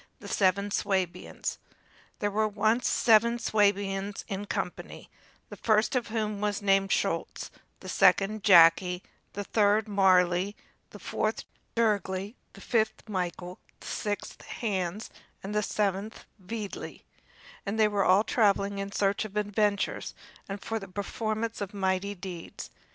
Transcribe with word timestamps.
The 0.19 0.27
Seven 0.27 0.71
Swabians 0.71 1.59
There 2.17 2.31
were 2.31 2.47
once 2.47 2.89
seven 2.89 3.37
Swabians 3.37 4.25
in 4.27 4.45
company, 4.45 5.11
the 5.49 5.57
first 5.57 5.95
of 5.95 6.07
whom 6.07 6.41
was 6.41 6.59
named 6.59 6.91
Schulz, 6.91 7.51
the 7.81 7.87
second 7.87 8.43
Jacky, 8.43 9.03
the 9.33 9.43
third 9.43 9.87
Marli, 9.87 10.55
the 10.89 10.97
fourth 10.97 11.43
Jergli, 11.77 12.33
the 12.53 12.61
fifth 12.61 13.07
Michael, 13.07 13.59
the 13.79 13.85
sixth 13.85 14.41
Hans, 14.41 15.11
and 15.43 15.53
the 15.53 15.61
seventh 15.61 16.25
Veitli; 16.43 17.03
and 17.63 17.79
they 17.79 17.85
all 17.87 18.17
were 18.17 18.23
traveling 18.23 18.79
in 18.79 18.91
search 18.91 19.23
of 19.23 19.37
adventures, 19.37 20.15
and 20.49 20.59
for 20.59 20.79
the 20.79 20.87
performance 20.87 21.61
of 21.61 21.75
mighty 21.75 22.15
deeds. 22.15 22.71